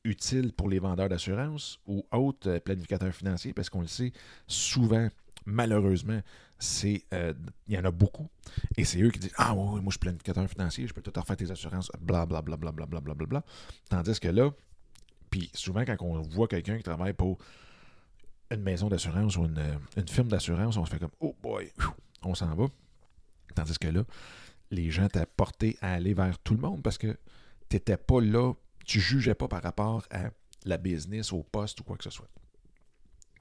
utile 0.07 0.53
pour 0.53 0.69
les 0.69 0.79
vendeurs 0.79 1.09
d'assurance 1.09 1.79
ou 1.85 2.05
autres 2.11 2.49
euh, 2.49 2.59
planificateurs 2.59 3.13
financiers, 3.13 3.53
parce 3.53 3.69
qu'on 3.69 3.81
le 3.81 3.87
sait, 3.87 4.11
souvent, 4.47 5.09
malheureusement, 5.45 6.21
c'est 6.59 7.03
euh, 7.13 7.33
il 7.67 7.75
y 7.75 7.77
en 7.77 7.85
a 7.85 7.91
beaucoup. 7.91 8.27
Et 8.77 8.85
c'est 8.85 9.01
eux 9.01 9.11
qui 9.11 9.19
disent 9.19 9.33
Ah 9.37 9.53
oui, 9.53 9.81
moi 9.81 9.83
je 9.87 9.91
suis 9.91 9.99
planificateur 9.99 10.47
financier, 10.49 10.87
je 10.87 10.93
peux 10.93 11.01
tout 11.01 11.11
refaire 11.15 11.37
tes 11.37 11.51
assurances, 11.51 11.91
bla 11.99 12.25
bla 12.25 12.41
bla 12.41 12.57
bla 12.57 12.71
bla 12.71 12.85
bla 12.85 12.99
bla 12.99 13.13
bla. 13.13 13.43
Tandis 13.89 14.19
que 14.19 14.29
là, 14.29 14.49
puis 15.29 15.51
souvent 15.53 15.83
quand 15.85 15.97
on 15.99 16.21
voit 16.21 16.47
quelqu'un 16.47 16.77
qui 16.77 16.83
travaille 16.83 17.13
pour 17.13 17.37
une 18.49 18.61
maison 18.61 18.87
d'assurance 18.87 19.35
ou 19.37 19.45
une, 19.45 19.61
une 19.97 20.07
firme 20.07 20.29
d'assurance, 20.29 20.77
on 20.77 20.85
se 20.85 20.91
fait 20.91 20.99
comme 20.99 21.11
Oh 21.19 21.35
boy, 21.43 21.71
on 22.23 22.33
s'en 22.33 22.55
va. 22.55 22.65
Tandis 23.53 23.77
que 23.77 23.89
là, 23.89 24.03
les 24.71 24.89
gens 24.89 25.07
t'ont 25.09 25.25
porté 25.35 25.77
à 25.81 25.93
aller 25.93 26.13
vers 26.13 26.39
tout 26.39 26.53
le 26.53 26.61
monde 26.61 26.81
parce 26.81 26.97
que 26.97 27.17
tu 27.69 27.75
n'étais 27.75 27.97
pas 27.97 28.21
là, 28.21 28.53
tu 28.87 28.99
jugeais 28.99 29.35
pas 29.35 29.47
par 29.47 29.61
rapport 29.61 30.07
à 30.09 30.31
la 30.65 30.77
business, 30.77 31.31
au 31.31 31.43
poste 31.43 31.81
ou 31.81 31.83
quoi 31.83 31.97
que 31.97 32.03
ce 32.03 32.09
soit. 32.09 32.29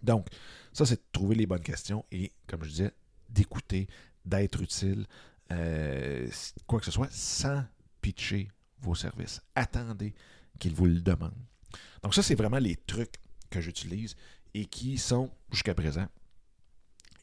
Donc, 0.03 0.27
ça, 0.73 0.85
c'est 0.85 0.97
de 0.97 1.07
trouver 1.13 1.37
les 1.37 1.47
bonnes 1.47 1.63
questions 1.63 2.05
et, 2.13 2.33
comme 2.47 2.63
je 2.65 2.69
disais, 2.69 2.93
d'écouter, 3.31 3.87
d'être 4.25 4.61
utile, 4.61 5.07
euh, 5.53 6.29
quoi 6.67 6.81
que 6.81 6.85
ce 6.85 6.91
soit, 6.91 7.11
sans 7.11 7.65
pitcher 8.03 8.49
vos 8.81 8.95
services. 8.95 9.41
Attendez 9.55 10.15
qu'ils 10.59 10.75
vous 10.75 10.87
le 10.87 11.01
demandent. 11.01 11.33
Donc, 12.03 12.15
ça, 12.15 12.23
c'est 12.23 12.35
vraiment 12.35 12.59
les 12.59 12.77
trucs 12.77 13.15
que 13.49 13.61
j'utilise 13.61 14.17
et 14.53 14.67
qui 14.67 14.99
sont, 14.99 15.31
jusqu'à 15.51 15.75
présent, 15.75 16.07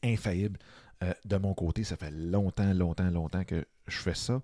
infaillibles. 0.02 0.58
Euh, 1.02 1.12
de 1.24 1.36
mon 1.36 1.54
côté, 1.54 1.84
ça 1.84 1.96
fait 1.96 2.10
longtemps, 2.10 2.72
longtemps, 2.72 3.10
longtemps 3.10 3.44
que 3.44 3.66
je 3.86 3.98
fais 3.98 4.14
ça. 4.14 4.40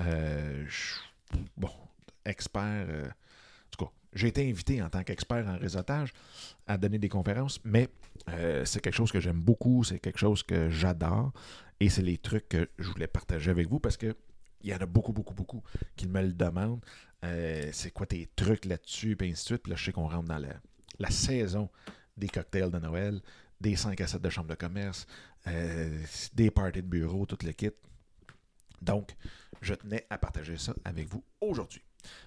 Euh, 0.00 0.66
bon, 1.56 1.70
expert. 2.24 2.86
en 2.88 3.70
tout 3.70 3.84
cas, 3.84 3.90
j'ai 4.12 4.28
été 4.28 4.48
invité 4.48 4.82
en 4.82 4.90
tant 4.90 5.02
qu'expert 5.02 5.46
en 5.46 5.58
réseautage 5.58 6.12
à 6.66 6.76
donner 6.78 6.98
des 6.98 7.08
conférences, 7.08 7.60
mais 7.64 7.88
c'est 8.64 8.80
quelque 8.80 8.94
chose 8.94 9.12
que 9.12 9.20
j'aime 9.20 9.40
beaucoup, 9.40 9.84
c'est 9.84 9.98
quelque 9.98 10.18
chose 10.18 10.42
que 10.42 10.70
j'adore 10.70 11.32
et 11.80 11.88
c'est 11.88 12.02
les 12.02 12.18
trucs 12.18 12.48
que 12.48 12.68
je 12.78 12.88
voulais 12.90 13.06
partager 13.06 13.50
avec 13.50 13.68
vous 13.68 13.80
parce 13.80 13.96
que 13.96 14.14
il 14.62 14.70
y 14.70 14.74
en 14.74 14.78
a 14.78 14.86
beaucoup, 14.86 15.12
beaucoup, 15.12 15.34
beaucoup 15.34 15.62
qui 15.96 16.06
me 16.06 16.22
le 16.22 16.32
demandent. 16.32 16.84
c'est 17.22 17.90
quoi 17.92 18.06
tes 18.06 18.28
trucs 18.36 18.64
là-dessus, 18.64 19.16
et 19.20 19.24
ainsi 19.24 19.44
de 19.44 19.46
suite. 19.46 19.62
Puis 19.62 19.70
là, 19.70 19.76
je 19.76 19.84
sais 19.84 19.92
qu'on 19.92 20.08
rentre 20.08 20.28
dans 20.28 20.38
la, 20.38 20.54
la, 20.98 21.10
saison 21.10 21.68
des 22.16 22.28
cocktails 22.28 22.70
de 22.70 22.78
Noël, 22.78 23.20
des 23.60 23.76
5 23.76 24.00
à 24.00 24.06
7 24.06 24.22
de 24.22 24.30
chambre 24.30 24.48
de 24.48 24.54
commerce, 24.54 25.06
des 26.34 26.50
parties 26.50 26.82
de 26.82 26.86
bureau, 26.86 27.26
tout 27.26 27.38
le 27.44 27.52
kit. 27.52 27.70
Donc, 28.80 29.14
je 29.60 29.74
tenais 29.74 30.06
à 30.10 30.18
partager 30.18 30.56
ça 30.56 30.74
avec 30.84 31.08
vous 31.08 31.24
aujourd'hui. 31.40 31.82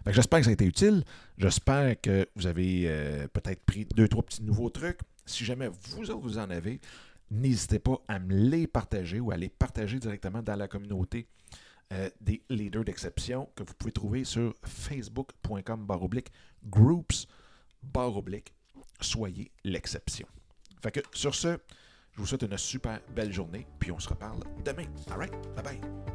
J'espère 0.08 0.40
que 0.40 0.46
ça 0.46 0.50
a 0.52 0.54
été 0.54 0.66
utile. 0.66 1.04
J'espère 1.38 2.00
que 2.00 2.28
vous 2.36 2.48
avez 2.48 2.88
peut-être 3.34 3.64
pris 3.66 3.86
deux, 3.86 4.08
trois 4.08 4.24
petits 4.24 4.44
nouveaux 4.44 4.70
trucs. 4.70 5.00
Si 5.26 5.44
jamais 5.44 5.68
vous 5.68 6.20
vous 6.20 6.38
en 6.38 6.50
avez, 6.50 6.80
n'hésitez 7.32 7.80
pas 7.80 8.00
à 8.08 8.20
me 8.20 8.34
les 8.34 8.68
partager 8.68 9.20
ou 9.20 9.32
à 9.32 9.38
les 9.38 9.50
partager 9.50 10.00
directement 10.00 10.42
dans 10.42 10.56
la 10.56 10.68
communauté 10.68 11.28
des 12.22 12.42
leaders 12.50 12.84
d'exception 12.84 13.50
que 13.56 13.64
vous 13.64 13.74
pouvez 13.74 13.92
trouver 13.92 14.24
sur 14.24 14.54
facebook.com 14.64 15.86
baroblique 15.86 16.32
groups 16.64 17.28
baroblique 17.84 18.54
soyez 19.02 19.52
l'exception. 19.64 20.28
Fait 20.82 20.92
que 20.92 21.00
sur 21.14 21.36
ce, 21.36 21.58
je 22.14 22.20
vous 22.22 22.26
souhaite 22.26 22.44
une 22.44 22.58
super 22.58 23.00
belle 23.16 23.32
journée, 23.32 23.68
puis 23.80 23.92
on 23.92 24.00
se 24.00 24.10
reparle 24.10 24.40
demain. 24.64 24.86
All 25.12 25.18
right? 25.18 25.34
Bye 25.56 25.64
bye. 25.64 26.15